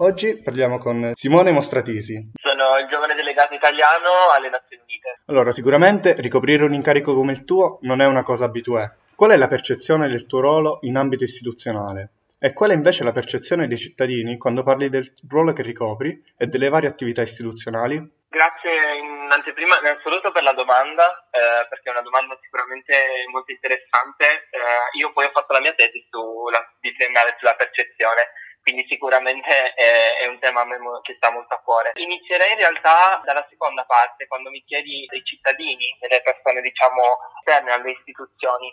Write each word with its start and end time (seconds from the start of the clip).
Oggi 0.00 0.40
parliamo 0.40 0.78
con 0.78 1.10
Simone 1.14 1.50
Mostratisi. 1.50 2.30
Sono 2.40 2.78
il 2.78 2.86
giovane 2.86 3.16
delegato 3.16 3.54
italiano 3.54 4.30
alle 4.32 4.48
Nazioni 4.48 4.80
Unite. 4.84 5.22
Allora, 5.26 5.50
sicuramente 5.50 6.14
ricoprire 6.18 6.62
un 6.62 6.72
incarico 6.72 7.16
come 7.16 7.32
il 7.32 7.44
tuo 7.44 7.80
non 7.82 8.00
è 8.00 8.06
una 8.06 8.22
cosa 8.22 8.44
abituale. 8.44 8.98
Qual 9.16 9.32
è 9.32 9.36
la 9.36 9.48
percezione 9.48 10.06
del 10.06 10.26
tuo 10.26 10.38
ruolo 10.38 10.78
in 10.82 10.96
ambito 10.96 11.24
istituzionale? 11.24 12.10
E 12.38 12.52
qual 12.52 12.70
è 12.70 12.74
invece 12.74 13.02
la 13.02 13.10
percezione 13.10 13.66
dei 13.66 13.76
cittadini 13.76 14.38
quando 14.38 14.62
parli 14.62 14.88
del 14.88 15.12
ruolo 15.28 15.52
che 15.52 15.62
ricopri 15.62 16.22
e 16.38 16.46
delle 16.46 16.68
varie 16.68 16.88
attività 16.88 17.22
istituzionali? 17.22 17.98
Grazie 18.28 18.98
in 19.02 19.26
anteprima 19.32 19.80
innanzitutto 19.80 20.30
per 20.30 20.44
la 20.44 20.52
domanda, 20.52 21.26
eh, 21.32 21.66
perché 21.68 21.88
è 21.88 21.90
una 21.90 22.02
domanda 22.02 22.38
sicuramente 22.40 22.94
molto 23.32 23.50
interessante. 23.50 24.46
Eh, 24.54 24.98
io 25.00 25.10
poi 25.10 25.24
ho 25.24 25.30
fatto 25.34 25.54
la 25.54 25.60
mia 25.60 25.74
tesi 25.74 26.06
sulla, 26.08 26.62
di 26.78 26.94
triennale 26.94 27.34
sulla 27.36 27.56
percezione 27.56 28.46
quindi 28.68 28.84
sicuramente 28.86 29.72
è, 29.72 30.18
è 30.18 30.26
un 30.26 30.38
tema 30.40 30.62
che 31.00 31.14
sta 31.16 31.32
molto 31.32 31.54
a 31.54 31.60
cuore. 31.64 31.92
Inizierei 31.94 32.52
in 32.52 32.58
realtà 32.58 33.22
dalla 33.24 33.46
seconda 33.48 33.84
parte, 33.84 34.26
quando 34.26 34.50
mi 34.50 34.62
chiedi 34.64 35.06
dei 35.08 35.24
cittadini, 35.24 35.96
delle 35.98 36.20
persone 36.20 36.60
diciamo 36.60 37.02
esterne 37.38 37.72
alle 37.72 37.92
istituzioni. 37.92 38.68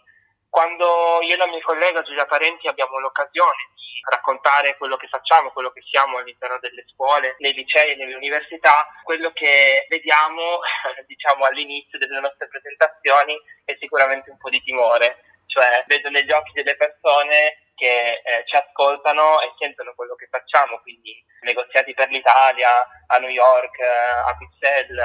Quando 0.50 1.22
io 1.22 1.34
e 1.34 1.38
la 1.38 1.48
mia 1.48 1.62
collega 1.62 2.02
Giulia 2.02 2.26
Parenti 2.26 2.68
abbiamo 2.68 3.00
l'occasione 3.00 3.72
di 3.76 4.02
raccontare 4.10 4.76
quello 4.76 4.98
che 4.98 5.08
facciamo, 5.08 5.52
quello 5.52 5.72
che 5.72 5.82
siamo 5.90 6.18
all'interno 6.18 6.60
delle 6.60 6.84
scuole, 6.92 7.36
nei 7.40 7.54
licei 7.54 7.92
e 7.92 7.96
nelle 7.96 8.16
università, 8.16 8.88
quello 9.04 9.32
che 9.32 9.86
vediamo 9.88 10.60
diciamo 11.08 11.46
all'inizio 11.46 11.98
delle 11.98 12.20
nostre 12.20 12.50
presentazioni 12.50 13.40
è 13.64 13.76
sicuramente 13.80 14.30
un 14.30 14.38
po' 14.38 14.50
di 14.50 14.62
timore, 14.62 15.24
cioè 15.48 15.84
vedo 15.88 16.10
negli 16.10 16.32
occhi 16.32 16.52
delle 16.54 16.76
persone 16.76 17.66
che 17.76 18.22
eh, 18.24 18.44
ci 18.46 18.56
ascoltano 18.56 19.42
e 19.42 19.54
sentono 19.60 19.94
quello 19.96 20.16
che 20.16 20.28
facciamo, 20.32 20.80
quindi 20.82 21.14
negoziati 21.42 21.94
per 21.94 22.10
l'Italia, 22.10 22.72
a 23.08 23.18
New 23.18 23.30
York, 23.30 23.78
eh, 23.80 23.86
a 23.86 24.34
Bruxelles 24.34 24.98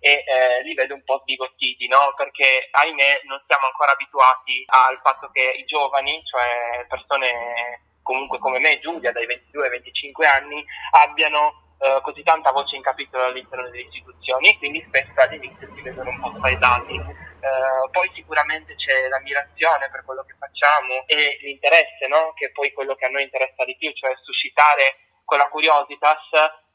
e 0.00 0.24
eh, 0.26 0.62
li 0.62 0.74
vedo 0.74 0.94
un 0.94 1.04
po' 1.04 1.20
sbigottiti, 1.22 1.86
no? 1.86 2.12
Perché 2.16 2.68
ahimè 2.70 3.22
non 3.24 3.42
siamo 3.46 3.66
ancora 3.66 3.92
abituati 3.92 4.64
al 4.66 5.00
fatto 5.02 5.30
che 5.30 5.54
i 5.56 5.64
giovani, 5.64 6.20
cioè 6.24 6.84
persone 6.88 7.80
comunque 8.02 8.38
come 8.38 8.58
me, 8.58 8.78
Giulia, 8.80 9.12
dai 9.12 9.26
22 9.26 9.64
ai 9.64 9.70
25 9.70 10.26
anni, 10.26 10.64
abbiano 11.02 11.64
Uh, 11.78 12.00
così 12.00 12.22
tanta 12.22 12.52
voce 12.52 12.74
in 12.74 12.80
capitolo 12.80 13.24
all'interno 13.24 13.68
delle 13.68 13.82
istituzioni, 13.82 14.56
quindi 14.56 14.82
spesso 14.88 15.12
all'inizio 15.16 15.68
si 15.74 15.82
vedono 15.82 16.08
un 16.08 16.20
po' 16.20 16.32
spaesati. 16.38 16.94
Uh, 17.36 17.90
poi 17.90 18.10
sicuramente 18.14 18.74
c'è 18.74 19.08
l'ammirazione 19.08 19.88
per 19.90 20.04
quello 20.04 20.24
che 20.24 20.34
facciamo 20.38 21.06
e 21.06 21.38
l'interesse, 21.42 22.06
no? 22.08 22.32
che 22.34 22.46
è 22.46 22.50
poi 22.50 22.72
quello 22.72 22.94
che 22.94 23.06
a 23.06 23.08
noi 23.08 23.22
interessa 23.22 23.64
di 23.64 23.76
più, 23.76 23.92
cioè 23.92 24.16
suscitare 24.22 24.96
quella 25.24 25.48
curiositas 25.48 26.18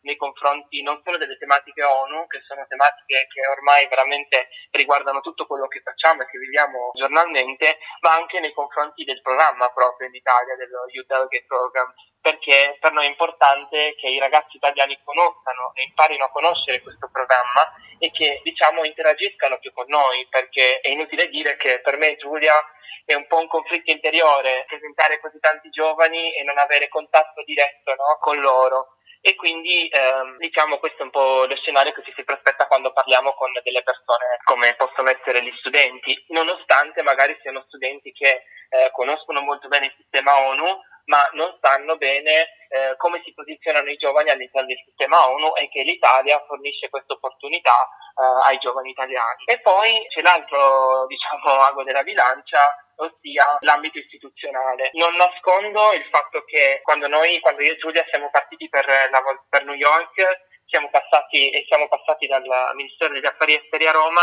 nei 0.02 0.16
confronti 0.16 0.82
non 0.82 1.02
solo 1.04 1.18
delle 1.18 1.38
tematiche 1.38 1.84
ONU, 1.84 2.28
che 2.28 2.42
sono 2.48 2.66
tematiche 2.68 3.28
che 3.28 3.48
ormai 3.48 3.88
veramente 3.88 4.50
riguardano 4.72 5.22
tutto 5.22 5.46
quello 5.46 5.68
che 5.68 5.82
facciamo 5.82 6.24
e 6.24 6.28
che 6.28 6.38
viviamo 6.38 6.92
giornalmente, 6.94 7.80
ma 8.02 8.14
anche 8.14 8.40
nei 8.40 8.54
confronti 8.54 9.04
del 9.04 9.22
programma 9.22 9.70
proprio 9.70 10.08
in 10.08 10.16
Italia, 10.16 10.56
dello 10.56 10.86
Youth 10.90 11.08
Delegate 11.08 11.46
Program, 11.48 11.94
perché 12.22 12.78
per 12.80 12.92
noi 12.92 13.06
è 13.06 13.10
importante 13.10 13.96
che 13.96 14.10
i 14.10 14.20
ragazzi 14.20 14.58
italiani 14.58 15.00
conoscano 15.04 15.72
e 15.76 15.84
imparino 15.84 16.26
a 16.26 16.32
conoscere 16.32 16.82
questo 16.82 17.10
programma 17.12 17.74
e 17.98 18.12
che 18.12 18.42
diciamo 18.44 18.84
interagiscano 18.84 19.60
più 19.60 19.72
con 19.74 19.86
noi, 19.88 20.28
perché 20.30 20.80
è 20.80 20.90
inutile 20.90 21.30
dire 21.30 21.58
che 21.58 21.80
per 21.82 21.98
me 21.98 22.16
Giulia 22.18 22.54
è 23.06 23.14
un 23.14 23.28
po' 23.28 23.38
un 23.38 23.48
conflitto 23.48 23.92
interiore 23.92 24.66
presentare 24.68 25.20
così 25.20 25.40
tanti 25.40 25.70
giovani 25.70 26.34
e 26.36 26.44
non 26.44 26.58
avere 26.58 26.88
contatto 26.88 27.44
diretto 27.44 27.94
no, 27.96 28.18
con 28.20 28.40
loro 28.40 28.96
e 29.22 29.36
quindi 29.36 29.88
ehm, 29.88 30.38
diciamo 30.38 30.80
questo 30.80 31.00
è 31.00 31.04
un 31.04 31.12
po' 31.12 31.46
lo 31.46 31.56
scenario 31.56 31.94
che 31.94 32.04
ci 32.04 32.14
si 32.16 32.24
prospetta 32.24 32.66
quando 32.66 32.92
parliamo 32.92 33.34
con 33.34 33.52
delle 33.64 33.84
persone 33.84 34.40
come 34.44 34.74
possono 34.76 35.10
essere 35.10 35.44
gli 35.44 35.54
studenti, 35.60 36.26
nonostante 36.30 37.04
magari 37.04 37.38
siano 37.42 37.64
studenti 37.68 38.12
che 38.12 38.44
eh, 38.70 38.90
conoscono 38.92 39.42
molto 39.42 39.68
bene 39.68 39.88
il 39.88 39.94
sistema 39.98 40.48
ONU, 40.48 40.82
ma 41.06 41.30
non 41.34 41.58
sanno 41.62 41.98
bene 41.98 42.48
eh, 42.70 42.96
come 42.98 43.22
si 43.24 43.34
posizionano 43.34 43.90
i 43.90 43.98
giovani 43.98 44.30
all'interno 44.30 44.68
del 44.68 44.82
sistema 44.86 45.30
ONU 45.30 45.54
e 45.56 45.70
che 45.70 45.84
l'Italia 45.84 46.42
fornisce 46.48 46.90
questa 46.90 47.14
opportunità 47.14 47.76
eh, 48.16 48.50
ai 48.50 48.58
giovani 48.60 48.92
italiani. 48.92 49.44
E 49.46 49.60
poi 49.60 50.06
c'è 50.08 50.22
l'altro 50.22 51.06
diciamo 51.08 51.62
ago 51.62 51.84
della 51.84 52.04
bilancia 52.04 52.60
ossia 52.96 53.58
l'ambito 53.62 53.98
istituzionale. 53.98 54.92
Non 54.94 55.16
nascondo 55.16 55.92
il 55.94 56.06
fatto 56.12 56.44
che 56.46 56.80
quando 56.84 57.08
noi, 57.08 57.40
quando 57.40 57.62
io 57.62 57.74
e 57.74 57.78
Giulia 57.78 58.06
siamo 58.10 58.30
partiti 58.30 58.70
per, 58.70 58.86
la, 58.86 59.22
per 59.50 59.66
New 59.66 59.76
York, 59.76 60.50
siamo 60.66 60.90
passati 60.90 61.50
e 61.50 61.66
siamo 61.68 61.88
passati 61.90 62.28
dal 62.28 62.46
Ministero 62.76 63.14
degli 63.14 63.26
Affari 63.26 63.56
Esteri 63.56 63.88
a 63.88 63.92
Roma 63.92 64.22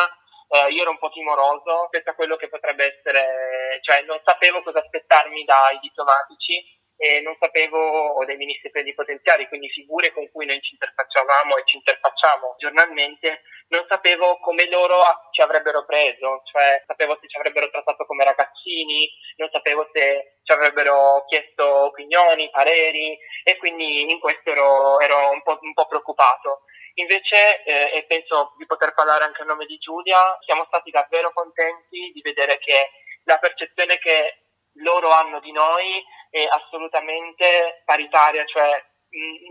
Uh, 0.49 0.73
io 0.73 0.81
ero 0.81 0.91
un 0.91 0.99
po' 0.99 1.11
timoroso 1.11 1.83
rispetto 1.83 2.11
a 2.11 2.15
quello 2.15 2.37
che 2.37 2.49
potrebbe 2.49 2.97
essere, 2.97 3.79
cioè 3.83 4.03
non 4.03 4.19
sapevo 4.25 4.63
cosa 4.63 4.81
aspettarmi 4.81 5.45
dai 5.45 5.79
diplomatici 5.81 6.65
e 7.01 7.21
non 7.21 7.37
sapevo, 7.39 7.79
o 7.79 8.25
dei 8.25 8.37
ministri 8.37 8.71
plenipotenziari, 8.71 9.47
quindi 9.47 9.69
figure 9.69 10.13
con 10.13 10.29
cui 10.33 10.47
noi 10.47 10.61
ci 10.61 10.73
interfacciavamo 10.73 11.57
e 11.57 11.63
ci 11.65 11.77
interfacciamo 11.77 12.57
giornalmente, 12.59 13.43
non 13.69 13.85
sapevo 13.89 14.39
come 14.41 14.69
loro 14.69 14.99
ci 15.31 15.41
avrebbero 15.41 15.85
preso, 15.85 16.43
cioè 16.51 16.83
sapevo 16.87 17.17
se 17.21 17.29
ci 17.29 17.37
avrebbero 17.37 17.71
trattato 17.71 18.05
come 18.05 18.25
ragazzini, 18.25 19.09
non 19.37 19.49
sapevo 19.53 19.89
se 19.93 20.39
ci 20.43 20.53
avrebbero 20.53 21.25
chiesto 21.29 21.85
opinioni, 21.87 22.51
pareri 22.51 23.17
e 23.45 23.57
quindi 23.59 24.11
in 24.11 24.19
questo 24.19 24.51
ero, 24.51 24.99
ero 25.01 25.31
un, 25.31 25.43
po', 25.43 25.59
un, 25.61 25.75
po', 25.75 25.87
preoccupato. 25.87 26.63
Invece, 26.99 27.63
eh, 27.63 27.91
e 27.95 28.05
penso 28.07 28.55
di 28.57 28.67
poter 28.67 28.93
parlare 28.93 29.23
anche 29.23 29.43
a 29.43 29.45
nome 29.45 29.67
di 29.67 29.79
Giulia, 29.79 30.37
siamo 30.45 30.65
stati 30.67 30.91
davvero 30.91 31.33
contenti 31.33 32.11
di 32.13 32.21
vedere 32.23 32.59
che 32.59 32.91
la 33.23 33.39
percezione 33.39 33.99
che 33.99 34.47
loro 34.83 35.11
hanno 35.11 35.39
di 35.39 35.53
noi 35.53 36.03
è 36.31 36.45
assolutamente 36.51 37.83
paritaria, 37.85 38.45
cioè 38.47 38.85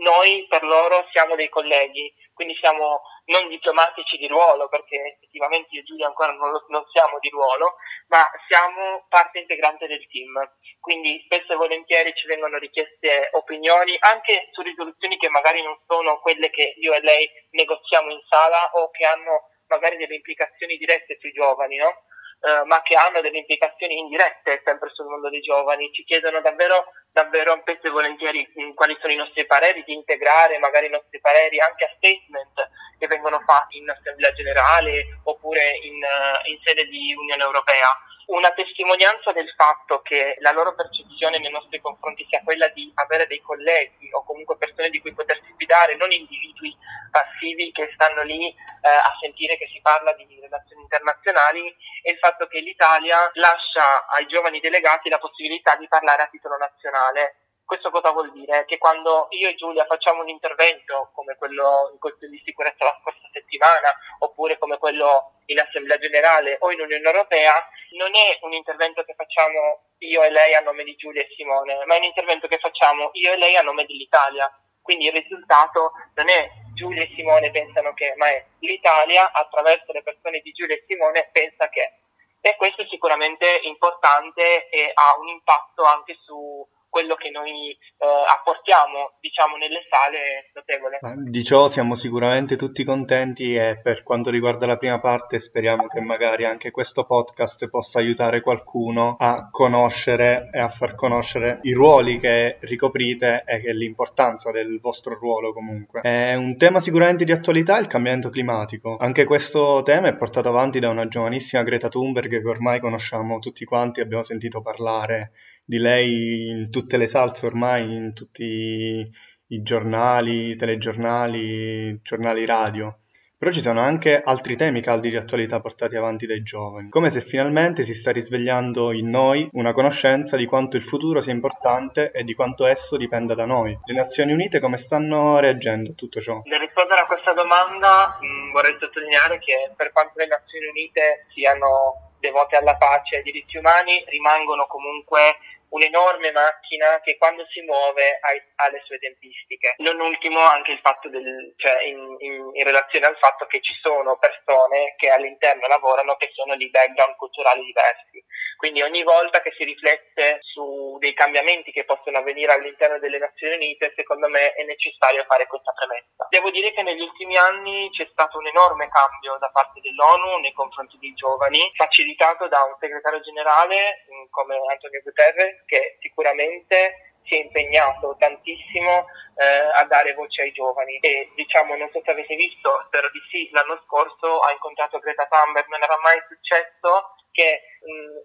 noi 0.02 0.46
per 0.46 0.62
loro 0.62 1.08
siamo 1.10 1.36
dei 1.36 1.48
colleghi, 1.48 2.12
quindi 2.38 2.54
siamo 2.60 3.02
non 3.34 3.48
diplomatici 3.48 4.16
di 4.16 4.28
ruolo, 4.28 4.68
perché 4.68 4.94
effettivamente 4.94 5.74
io 5.74 5.80
e 5.80 5.82
Giulia 5.82 6.06
ancora 6.06 6.30
non, 6.30 6.52
lo, 6.52 6.64
non, 6.68 6.84
siamo 6.86 7.18
di 7.18 7.28
ruolo, 7.30 7.74
ma 8.06 8.22
siamo 8.46 9.06
parte 9.08 9.40
integrante 9.40 9.88
del 9.88 10.06
team. 10.06 10.38
Quindi 10.78 11.20
spesso 11.24 11.52
e 11.52 11.56
volentieri 11.56 12.14
ci 12.14 12.28
vengono 12.28 12.58
richieste 12.58 13.30
opinioni 13.32 13.96
anche 13.98 14.50
su 14.52 14.62
risoluzioni 14.62 15.16
che 15.16 15.28
magari 15.28 15.60
non 15.62 15.76
sono 15.84 16.20
quelle 16.20 16.48
che 16.50 16.74
io 16.78 16.94
e 16.94 17.00
lei 17.00 17.28
negoziamo 17.50 18.12
in 18.12 18.20
sala 18.28 18.70
o 18.74 18.88
che 18.90 19.04
hanno 19.04 19.50
magari 19.66 19.96
delle 19.96 20.14
implicazioni 20.14 20.76
dirette 20.76 21.18
sui 21.18 21.32
giovani, 21.32 21.74
no? 21.74 22.06
Eh, 22.40 22.64
ma 22.64 22.82
che 22.82 22.94
hanno 22.94 23.20
delle 23.20 23.38
implicazioni 23.38 23.98
indirette 23.98 24.62
sempre 24.64 24.90
sul 24.92 25.06
mondo 25.06 25.28
dei 25.28 25.40
giovani. 25.40 25.92
Ci 25.92 26.04
chiedono 26.04 26.40
davvero, 26.40 26.92
davvero 27.12 27.58
spesso 27.60 27.88
e 27.88 27.90
volentieri 27.90 28.48
mh, 28.54 28.74
quali 28.74 28.96
sono 29.00 29.12
i 29.12 29.16
nostri 29.16 29.46
pareri, 29.46 29.82
di 29.84 29.92
integrare 29.92 30.58
magari 30.58 30.86
i 30.86 30.90
nostri 30.90 31.20
pareri 31.20 31.58
anche 31.60 31.84
a 31.84 31.92
statement 31.96 32.70
che 32.98 33.06
vengono 33.06 33.40
fatti 33.46 33.78
in 33.78 33.90
Assemblea 33.90 34.32
Generale 34.32 35.20
oppure 35.24 35.78
in, 35.82 36.02
uh, 36.02 36.48
in 36.48 36.58
sede 36.62 36.84
di 36.86 37.14
Unione 37.14 37.42
Europea 37.42 37.86
una 38.28 38.50
testimonianza 38.52 39.32
del 39.32 39.48
fatto 39.56 40.02
che 40.02 40.36
la 40.40 40.52
loro 40.52 40.74
percezione 40.74 41.38
nei 41.38 41.50
nostri 41.50 41.80
confronti 41.80 42.26
sia 42.28 42.42
quella 42.44 42.68
di 42.68 42.90
avere 42.94 43.26
dei 43.26 43.40
colleghi 43.40 44.10
o 44.12 44.24
comunque 44.24 44.58
persone 44.58 44.90
di 44.90 45.00
cui 45.00 45.14
potersi 45.14 45.54
fidare, 45.56 45.96
non 45.96 46.12
individui 46.12 46.76
passivi 47.10 47.72
che 47.72 47.90
stanno 47.94 48.22
lì 48.22 48.48
eh, 48.48 48.88
a 48.88 49.16
sentire 49.20 49.56
che 49.56 49.68
si 49.72 49.80
parla 49.80 50.12
di 50.12 50.26
relazioni 50.40 50.82
internazionali 50.82 51.74
e 52.02 52.12
il 52.12 52.18
fatto 52.18 52.46
che 52.48 52.60
l'Italia 52.60 53.30
lascia 53.34 54.06
ai 54.08 54.26
giovani 54.26 54.60
delegati 54.60 55.08
la 55.08 55.18
possibilità 55.18 55.76
di 55.76 55.88
parlare 55.88 56.22
a 56.22 56.28
titolo 56.28 56.56
nazionale 56.56 57.47
questo 57.68 57.90
cosa 57.90 58.12
vuol 58.12 58.32
dire? 58.32 58.64
Che 58.64 58.78
quando 58.78 59.26
io 59.28 59.50
e 59.50 59.54
Giulia 59.54 59.84
facciamo 59.84 60.22
un 60.22 60.30
intervento 60.30 61.10
come 61.12 61.36
quello 61.36 61.90
in 61.92 61.98
Consiglio 61.98 62.30
di 62.30 62.42
sicurezza 62.42 62.82
la 62.82 62.96
scorsa 62.98 63.28
settimana, 63.30 63.92
oppure 64.20 64.56
come 64.56 64.78
quello 64.78 65.34
in 65.44 65.60
Assemblea 65.60 65.98
Generale 65.98 66.56
o 66.60 66.72
in 66.72 66.80
Unione 66.80 67.04
Europea, 67.04 67.52
non 67.98 68.16
è 68.16 68.38
un 68.40 68.54
intervento 68.54 69.04
che 69.04 69.12
facciamo 69.12 69.84
io 69.98 70.22
e 70.22 70.30
lei 70.30 70.54
a 70.54 70.60
nome 70.60 70.82
di 70.82 70.96
Giulia 70.96 71.20
e 71.20 71.28
Simone, 71.36 71.84
ma 71.84 71.94
è 71.94 71.98
un 71.98 72.04
intervento 72.04 72.48
che 72.48 72.56
facciamo 72.56 73.10
io 73.12 73.32
e 73.34 73.36
lei 73.36 73.54
a 73.56 73.62
nome 73.62 73.84
dell'Italia. 73.84 74.50
Quindi 74.80 75.04
il 75.04 75.12
risultato 75.12 75.92
non 76.14 76.30
è 76.30 76.48
Giulia 76.72 77.02
e 77.02 77.12
Simone 77.14 77.50
pensano 77.50 77.92
che, 77.92 78.14
ma 78.16 78.28
è 78.28 78.46
l'Italia 78.60 79.30
attraverso 79.30 79.92
le 79.92 80.02
persone 80.02 80.40
di 80.40 80.52
Giulia 80.52 80.74
e 80.74 80.84
Simone 80.88 81.28
pensa 81.32 81.68
che. 81.68 81.98
E 82.40 82.56
questo 82.56 82.80
è 82.80 82.86
sicuramente 82.88 83.60
importante 83.64 84.70
e 84.70 84.90
ha 84.94 85.18
un 85.18 85.28
impatto 85.28 85.82
anche 85.82 86.16
su 86.24 86.66
quello 86.98 87.14
che 87.14 87.30
noi 87.30 87.70
eh, 87.70 88.06
apportiamo 88.06 89.18
diciamo 89.20 89.56
nelle 89.56 89.86
sale 89.88 90.50
notevole. 90.52 90.98
Di 91.30 91.44
ciò 91.44 91.68
siamo 91.68 91.94
sicuramente 91.94 92.56
tutti 92.56 92.82
contenti 92.82 93.54
e 93.54 93.78
per 93.80 94.02
quanto 94.02 94.30
riguarda 94.30 94.66
la 94.66 94.76
prima 94.76 94.98
parte 94.98 95.38
speriamo 95.38 95.86
che 95.86 96.00
magari 96.00 96.44
anche 96.44 96.72
questo 96.72 97.06
podcast 97.06 97.68
possa 97.70 98.00
aiutare 98.00 98.40
qualcuno 98.40 99.14
a 99.16 99.48
conoscere 99.48 100.48
e 100.50 100.58
a 100.58 100.68
far 100.68 100.96
conoscere 100.96 101.60
i 101.62 101.72
ruoli 101.72 102.18
che 102.18 102.56
ricoprite 102.62 103.44
e 103.46 103.72
l'importanza 103.72 104.50
del 104.50 104.80
vostro 104.80 105.14
ruolo 105.14 105.52
comunque. 105.52 106.00
È 106.00 106.34
un 106.34 106.56
tema 106.56 106.80
sicuramente 106.80 107.24
di 107.24 107.30
attualità 107.30 107.78
il 107.78 107.86
cambiamento 107.86 108.28
climatico. 108.28 108.96
Anche 108.98 109.24
questo 109.24 109.82
tema 109.84 110.08
è 110.08 110.16
portato 110.16 110.48
avanti 110.48 110.80
da 110.80 110.88
una 110.88 111.06
giovanissima 111.06 111.62
Greta 111.62 111.86
Thunberg 111.86 112.42
che 112.42 112.48
ormai 112.48 112.80
conosciamo 112.80 113.38
tutti 113.38 113.64
quanti, 113.64 114.00
abbiamo 114.00 114.24
sentito 114.24 114.62
parlare 114.62 115.30
di 115.68 115.76
lei 115.76 116.48
in 116.48 116.70
tutte 116.70 116.96
le 116.96 117.06
salse 117.06 117.44
ormai, 117.44 117.94
in 117.94 118.14
tutti 118.14 119.06
i 119.48 119.62
giornali, 119.62 120.56
telegiornali, 120.56 122.00
giornali 122.00 122.46
radio. 122.46 123.00
Però 123.36 123.50
ci 123.50 123.60
sono 123.60 123.80
anche 123.80 124.18
altri 124.18 124.56
temi 124.56 124.80
caldi 124.80 125.10
di 125.10 125.16
attualità 125.16 125.60
portati 125.60 125.94
avanti 125.94 126.24
dai 126.26 126.42
giovani, 126.42 126.88
come 126.88 127.10
se 127.10 127.20
finalmente 127.20 127.82
si 127.82 127.92
sta 127.92 128.12
risvegliando 128.12 128.92
in 128.92 129.10
noi 129.10 129.46
una 129.52 129.74
conoscenza 129.74 130.38
di 130.38 130.46
quanto 130.46 130.78
il 130.78 130.82
futuro 130.82 131.20
sia 131.20 131.34
importante 131.34 132.12
e 132.12 132.24
di 132.24 132.32
quanto 132.32 132.64
esso 132.64 132.96
dipenda 132.96 133.34
da 133.34 133.44
noi. 133.44 133.78
Le 133.84 133.94
Nazioni 133.94 134.32
Unite 134.32 134.60
come 134.60 134.78
stanno 134.78 135.38
reagendo 135.38 135.90
a 135.90 135.94
tutto 135.94 136.18
ciò? 136.18 136.40
Nel 136.44 136.60
rispondere 136.60 137.02
a 137.02 137.06
questa 137.06 137.34
domanda 137.34 138.16
mh, 138.18 138.26
mm, 138.26 138.52
vorrei 138.52 138.76
sottolineare 138.80 139.38
che 139.38 139.70
per 139.76 139.92
quanto 139.92 140.14
le 140.16 140.28
Nazioni 140.28 140.66
Unite 140.66 141.26
siano 141.34 142.08
devote 142.18 142.56
alla 142.56 142.76
pace 142.76 143.14
e 143.14 143.18
ai 143.18 143.22
diritti 143.22 143.56
umani, 143.56 144.04
rimangono 144.08 144.66
comunque 144.66 145.36
un'enorme 145.70 146.32
macchina 146.32 147.00
che 147.00 147.16
quando 147.16 147.46
si 147.50 147.60
muove 147.62 148.18
ha, 148.20 148.64
ha, 148.64 148.70
le 148.70 148.80
sue 148.84 148.98
tempistiche. 148.98 149.74
Non 149.78 150.00
ultimo 150.00 150.40
anche 150.40 150.72
il 150.72 150.80
fatto 150.80 151.08
del, 151.08 151.54
cioè 151.56 151.82
in, 151.82 152.16
in, 152.18 152.50
in, 152.54 152.64
relazione 152.64 153.06
al 153.06 153.16
fatto 153.18 153.46
che 153.46 153.60
ci 153.60 153.74
sono 153.80 154.16
persone 154.18 154.94
che 154.96 155.10
all'interno 155.10 155.66
lavorano 155.66 156.16
che 156.16 156.30
sono 156.32 156.56
di 156.56 156.70
background 156.70 157.16
culturali 157.16 157.64
diversi. 157.64 158.24
Quindi 158.58 158.82
ogni 158.82 159.04
volta 159.04 159.40
che 159.40 159.54
si 159.56 159.62
riflette 159.62 160.40
su 160.42 160.98
dei 160.98 161.14
cambiamenti 161.14 161.70
che 161.70 161.84
possono 161.84 162.18
avvenire 162.18 162.52
all'interno 162.52 162.98
delle 162.98 163.18
Nazioni 163.18 163.54
Unite, 163.54 163.92
secondo 163.94 164.28
me 164.28 164.52
è 164.52 164.64
necessario 164.64 165.22
fare 165.28 165.46
questa 165.46 165.70
premessa. 165.70 166.26
Devo 166.28 166.50
dire 166.50 166.72
che 166.72 166.82
negli 166.82 167.00
ultimi 167.00 167.36
anni 167.36 167.88
c'è 167.90 168.08
stato 168.10 168.36
un 168.36 168.48
enorme 168.48 168.88
cambio 168.88 169.38
da 169.38 169.48
parte 169.50 169.78
dell'ONU 169.80 170.38
nei 170.38 170.52
confronti 170.54 170.98
dei 170.98 171.14
giovani, 171.14 171.70
facilitato 171.76 172.48
da 172.48 172.64
un 172.64 172.74
segretario 172.80 173.20
generale 173.20 174.02
mm, 174.10 174.26
come 174.28 174.58
Antonio 174.72 175.02
Guterres 175.02 175.62
che 175.64 175.96
sicuramente 176.00 177.14
si 177.28 177.36
è 177.36 177.44
impegnato 177.44 178.16
tantissimo 178.18 179.06
eh, 179.36 179.70
a 179.70 179.84
dare 179.84 180.14
voce 180.14 180.42
ai 180.42 180.52
giovani 180.52 180.98
e 180.98 181.30
diciamo 181.36 181.76
non 181.76 181.88
so 181.92 182.02
se 182.02 182.10
avete 182.10 182.34
visto, 182.34 182.82
spero 182.86 183.08
di 183.10 183.20
sì, 183.30 183.48
l'anno 183.52 183.80
scorso 183.86 184.40
ha 184.40 184.50
incontrato 184.50 184.98
Greta 184.98 185.28
Thunberg, 185.30 185.68
non 185.68 185.82
era 185.82 185.98
mai 186.02 186.18
successo 186.26 187.14
che 187.38 187.62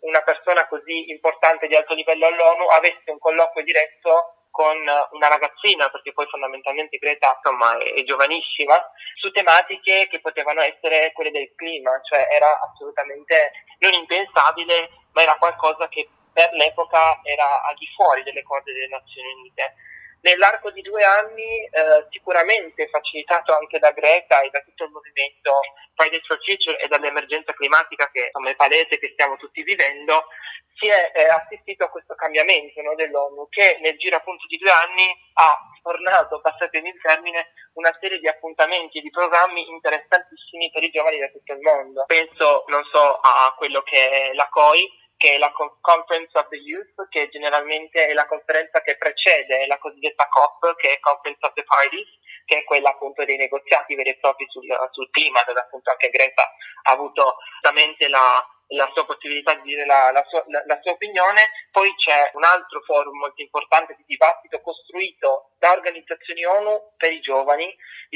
una 0.02 0.22
persona 0.24 0.66
così 0.68 1.12
importante 1.12 1.68
di 1.68 1.76
alto 1.76 1.94
livello 1.94 2.26
all'ONU 2.26 2.66
avesse 2.66 3.12
un 3.12 3.20
colloquio 3.20 3.64
diretto 3.64 4.48
con 4.50 4.78
una 4.78 5.28
ragazzina, 5.28 5.90
perché 5.90 6.14
poi 6.14 6.26
fondamentalmente 6.28 6.98
Greta 6.98 7.38
insomma 7.38 7.78
è, 7.78 7.94
è, 7.94 8.04
giovanissima, 8.04 8.74
su 9.16 9.32
tematiche 9.32 10.08
che 10.10 10.20
potevano 10.20 10.62
essere 10.62 11.12
quelle 11.14 11.32
del 11.32 11.54
clima, 11.56 11.92
cioè 12.02 12.28
era 12.30 12.60
assolutamente 12.62 13.52
non 13.80 13.94
impensabile, 13.94 14.90
ma 15.14 15.22
era 15.22 15.38
qualcosa 15.38 15.88
che 15.90 16.10
per 16.34 16.52
l'epoca 16.54 17.20
era 17.24 17.62
al 17.64 17.76
di 17.76 17.88
fuori 17.96 18.24
delle 18.24 18.42
corde 18.42 18.74
delle 18.74 18.88
Nazioni 18.88 19.32
Unite. 19.34 19.74
Nell'arco 20.24 20.72
di 20.72 20.82
due 20.82 21.04
anni, 21.04 21.68
eh, 21.68 22.08
sicuramente 22.10 22.88
facilitato 22.88 23.54
anche 23.54 23.78
da 23.78 23.92
Greta 23.92 24.40
e 24.40 24.50
da 24.50 24.62
tutto 24.62 24.86
il 24.86 24.92
movimento 24.92 25.60
Fridays 25.96 26.26
for 26.26 26.40
Future 26.42 26.80
e 26.80 26.88
dall'emergenza 26.88 27.54
climatica 27.54 28.10
che 28.10 28.26
insomma, 28.28 28.50
è 28.50 28.56
palese 28.56 29.00
che 29.00 29.10
stiamo 29.12 29.36
tutti 29.36 29.62
vivendo, 29.64 30.28
si 30.76 30.88
è 30.88 31.12
eh, 31.14 31.26
assistito 31.26 31.84
a 31.84 31.90
questo 31.90 32.16
cambiamento 32.16 32.82
no, 32.82 32.96
dell'ONU 32.96 33.50
che 33.50 33.78
nel 33.82 33.98
giro 33.98 34.16
appunto 34.16 34.46
di 34.48 34.58
due 34.58 34.72
anni 34.72 35.06
ha 35.34 35.60
sfornato, 35.78 36.40
passatemi 36.40 36.88
il 36.88 37.02
termine, 37.02 37.52
una 37.74 37.92
serie 38.00 38.20
di 38.20 38.28
appuntamenti 38.30 39.00
e 39.00 39.02
di 39.02 39.10
programmi 39.10 39.68
interessantissimi 39.68 40.72
per 40.72 40.84
i 40.84 40.90
giovani 40.90 41.20
da 41.20 41.28
tutto 41.28 41.52
il 41.52 41.60
mondo. 41.60 42.06
Penso, 42.08 42.64
non 42.68 42.84
so, 42.86 43.20
a 43.20 43.54
quello 43.58 43.82
che 43.82 44.30
è 44.30 44.34
la 44.34 44.48
COI, 44.50 44.90
che 45.24 45.36
è 45.36 45.38
la 45.38 45.54
Conference 45.54 46.38
of 46.38 46.50
the 46.50 46.58
Youth, 46.58 47.08
che 47.08 47.30
generalmente 47.30 48.08
è 48.08 48.14
la 48.14 48.28
conferenza 48.28 48.82
che 48.82 48.98
precede 48.98 49.66
la 49.68 49.78
cosiddetta 49.78 50.28
COP, 50.28 50.76
che 50.76 50.96
è 50.96 51.00
Conference 51.00 51.46
of 51.46 51.54
the 51.54 51.64
Parties, 51.64 52.10
che 52.44 52.58
è 52.58 52.64
quella 52.66 52.90
appunto 52.90 53.24
dei 53.24 53.38
negoziati 53.38 53.96
veri 53.96 54.10
e 54.10 54.18
propri 54.18 54.46
sul, 54.50 54.68
sul 54.92 55.10
clima, 55.12 55.42
dove 55.48 55.62
appunto 55.62 55.92
anche 55.92 56.10
Greta 56.10 56.44
ha 56.44 56.92
avuto 56.92 57.38
veramente 57.62 58.10
la, 58.10 58.46
la 58.76 58.92
sua 58.94 59.06
possibilità 59.06 59.54
di 59.54 59.62
dire 59.62 59.86
la, 59.86 60.12
la, 60.12 60.26
sua, 60.28 60.44
la, 60.48 60.62
la, 60.66 60.78
sua, 60.82 60.92
opinione. 60.92 61.70
Poi 61.72 61.96
c'è 61.96 62.32
un 62.34 62.44
altro 62.44 62.82
forum 62.82 63.18
molto 63.18 63.42
importante 63.42 63.96
di 63.96 64.04
dibattito 64.06 64.60
costruito 64.60 65.52
da 65.58 65.72
organizzazioni 65.72 66.44
ONU 66.44 66.96
per 66.98 67.14
i 67.14 67.22
giovani 67.22 67.74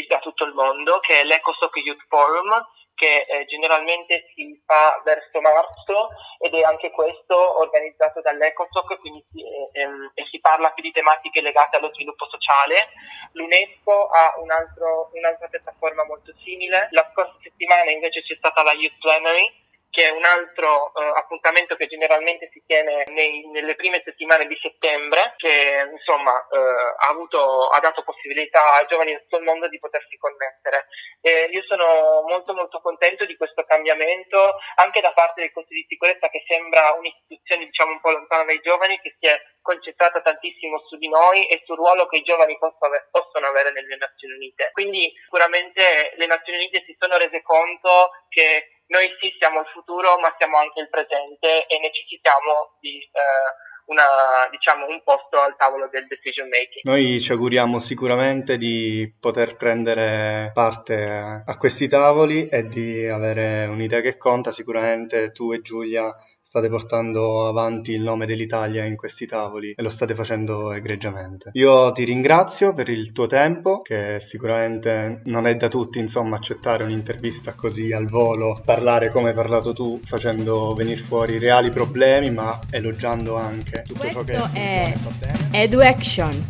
da 0.10 0.20
tutto 0.20 0.44
il 0.44 0.54
mondo, 0.54 1.00
che 1.00 1.22
è 1.22 1.24
l'ECOSOC 1.24 1.78
Youth 1.78 2.06
Forum, 2.10 2.52
che 2.98 3.28
eh, 3.30 3.46
generalmente 3.46 4.26
si 4.34 4.60
fa 4.66 5.00
verso 5.06 5.40
marzo 5.40 6.10
ed 6.40 6.56
è 6.56 6.64
anche 6.64 6.90
questo 6.90 7.60
organizzato 7.60 8.22
dall'ECOSOC 8.22 9.00
quindi 9.00 9.24
si, 9.32 9.46
eh, 9.46 9.70
ehm, 9.82 10.12
e 10.16 10.26
si 10.32 10.40
parla 10.40 10.72
più 10.72 10.82
di 10.82 10.92
tematiche 10.92 11.42
legate 11.42 11.78
allo 11.78 11.94
sviluppo 11.94 12.26
sociale. 12.28 12.90
L'UNESCO 13.34 14.08
ha 14.08 14.34
un 14.42 14.50
altro, 14.50 15.12
un'altra 15.14 15.48
piattaforma 15.48 16.06
molto 16.06 16.34
simile. 16.44 16.88
La 16.90 17.08
scorsa 17.14 17.38
settimana 17.44 17.92
invece 17.92 18.24
c'è 18.24 18.36
stata 18.36 18.64
la 18.64 18.74
Youth 18.74 18.98
Plenary 19.00 19.66
che 19.98 20.10
è 20.10 20.12
un 20.12 20.26
altro 20.26 20.92
uh, 20.94 21.18
appuntamento 21.18 21.76
che 21.76 21.88
generalmente 21.88 22.52
si 22.54 22.62
tiene 22.68 23.06
nei, 23.08 23.48
nelle 23.48 23.74
prime 23.74 24.00
settimane 24.06 24.46
di 24.46 24.56
settembre, 24.62 25.34
che 25.38 25.90
insomma 25.92 26.34
uh, 26.38 26.94
ha, 27.02 27.10
avuto, 27.10 27.66
ha, 27.70 27.80
dato 27.80 28.04
possibilità 28.04 28.62
ai 28.78 28.86
giovani 28.86 29.14
di 29.14 29.22
tutto 29.24 29.38
il 29.38 29.46
mondo 29.46 29.68
di 29.68 29.80
potersi 29.80 30.16
connettere. 30.18 30.86
E 31.20 31.50
io 31.52 31.64
sono 31.64 32.22
molto 32.28 32.54
molto 32.54 32.80
contento 32.80 33.26
di 33.26 33.36
questo 33.38 33.64
cambiamento, 33.64 34.58
anche 34.76 35.02
da 35.02 35.14
parte 35.14 35.42
del 35.42 35.52
Consiglio 35.52 35.82
di 35.82 35.88
sicurezza 35.90 36.30
che 36.30 36.44
sembra 36.46 36.94
un'istituzione 36.94 37.66
diciamo 37.66 37.94
un 37.94 38.00
po' 38.00 38.12
lontana 38.12 38.44
dai 38.44 38.62
giovani, 38.62 39.00
che 39.02 39.18
si 39.18 39.26
è 39.26 39.42
concentrata 39.64 40.22
tantissimo 40.22 40.78
su 40.86 40.98
di 40.98 41.10
noi 41.10 41.48
e 41.48 41.64
sul 41.66 41.76
ruolo 41.76 42.06
che 42.06 42.18
i 42.18 42.24
giovani 42.24 42.56
possono 42.60 43.48
avere 43.48 43.72
nelle 43.72 43.98
Nazioni 43.98 44.36
Unite. 44.36 44.70
Quindi 44.74 45.12
sicuramente 45.24 46.14
le 46.18 46.26
Nazioni 46.28 46.60
Unite 46.60 46.84
si 46.86 46.96
sono 47.00 47.18
rese 47.18 47.42
conto 47.42 48.12
che 48.30 48.77
noi 48.88 49.08
sì 49.20 49.36
siamo 49.40 49.62
il 49.62 49.68
futuro, 49.74 50.18
ma 50.20 50.34
siamo 50.38 50.58
anche 50.58 50.82
il 50.82 50.90
presente 50.90 51.68
e 51.68 51.80
necessitiamo 51.80 52.78
di 52.80 53.00
eh, 53.04 53.66
una, 53.88 54.48
diciamo, 54.50 54.88
un 54.88 55.02
posto 55.04 55.40
al 55.40 55.56
tavolo 55.58 55.88
del 55.92 56.08
decision 56.08 56.48
making. 56.48 56.84
Noi 56.84 57.20
ci 57.20 57.32
auguriamo 57.32 57.80
sicuramente 57.80 58.58
di 58.58 59.14
poter 59.20 59.56
prendere 59.56 60.52
parte 60.54 61.44
a 61.46 61.58
questi 61.58 61.88
tavoli 61.88 62.48
e 62.48 62.68
di 62.68 63.08
avere 63.08 63.66
un'idea 63.66 64.02
che 64.02 64.18
conta. 64.18 64.52
Sicuramente 64.52 65.32
tu 65.32 65.52
e 65.54 65.62
Giulia 65.62 66.14
state 66.58 66.70
portando 66.70 67.48
avanti 67.48 67.92
il 67.92 68.02
nome 68.02 68.26
dell'Italia 68.26 68.84
in 68.84 68.96
questi 68.96 69.28
tavoli 69.28 69.74
e 69.78 69.82
lo 69.84 69.90
state 69.90 70.16
facendo 70.16 70.72
egregiamente. 70.72 71.52
Io 71.54 71.92
ti 71.92 72.04
ringrazio 72.04 72.74
per 72.74 72.90
il 72.90 73.12
tuo 73.12 73.28
tempo, 73.28 73.82
che 73.82 74.20
sicuramente 74.20 75.22
non 75.26 75.46
è 75.46 75.56
da 75.56 75.68
tutti, 75.68 76.00
insomma, 76.00 76.38
accettare 76.38 76.84
un'intervista 76.84 77.54
così 77.54 77.92
al 77.92 78.08
volo, 78.08 78.60
parlare 78.66 79.10
come 79.10 79.30
hai 79.30 79.36
parlato 79.36 79.74
tu, 79.74 80.00
facendo 80.04 80.74
venire 80.74 81.00
fuori 81.00 81.38
reali 81.38 81.70
problemi, 81.70 82.32
ma 82.32 82.60
elogiando 82.72 83.36
anche 83.36 83.84
tutto 83.86 84.00
Questo 84.00 84.26
ciò 84.26 84.26
che 84.26 84.96
funziona 84.98 85.50
è 85.52 85.62
EduAction. 85.62 86.46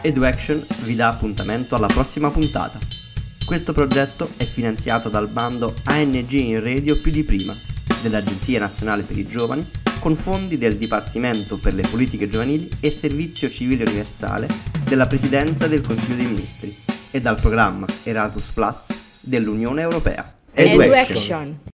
EduAction 0.00 0.66
vi 0.82 0.94
dà 0.94 1.08
appuntamento 1.08 1.74
alla 1.74 1.86
prossima 1.86 2.30
puntata. 2.30 2.78
Questo 3.44 3.74
progetto 3.74 4.30
è 4.38 4.44
finanziato 4.44 5.10
dal 5.10 5.28
bando 5.28 5.74
ANG 5.84 6.32
in 6.32 6.62
Radio 6.62 6.98
più 6.98 7.10
di 7.10 7.24
prima 7.24 7.54
dell'Agenzia 8.02 8.60
Nazionale 8.60 9.02
per 9.02 9.18
i 9.18 9.26
Giovani 9.26 9.68
con 9.98 10.16
fondi 10.16 10.58
del 10.58 10.76
Dipartimento 10.76 11.56
per 11.56 11.72
le 11.72 11.82
Politiche 11.82 12.28
Giovanili 12.28 12.68
e 12.80 12.90
Servizio 12.90 13.48
Civile 13.48 13.84
Universale 13.84 14.48
della 14.84 15.06
Presidenza 15.06 15.66
del 15.66 15.80
Consiglio 15.80 16.16
dei 16.16 16.26
Ministri 16.26 16.74
e 17.10 17.20
dal 17.20 17.40
programma 17.40 17.86
Erasmus 18.02 18.50
Plus 18.52 18.78
dell'Unione 19.20 19.80
Europea. 19.80 20.30
Edu 20.52 20.80
Action. 20.92 21.72